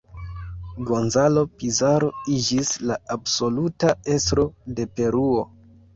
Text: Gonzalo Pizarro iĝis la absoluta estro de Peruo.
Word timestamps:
Gonzalo 0.91 1.43
Pizarro 1.59 2.09
iĝis 2.37 2.71
la 2.93 2.97
absoluta 3.17 3.93
estro 4.17 4.47
de 4.81 4.89
Peruo. 4.97 5.45